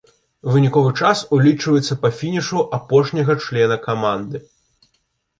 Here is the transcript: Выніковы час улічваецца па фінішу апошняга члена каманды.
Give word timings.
Выніковы 0.53 0.91
час 1.01 1.19
улічваецца 1.35 1.97
па 2.05 2.09
фінішу 2.19 2.63
апошняга 2.77 3.35
члена 3.43 3.77
каманды. 3.85 4.37